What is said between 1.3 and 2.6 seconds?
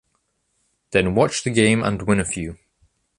the game and win a few.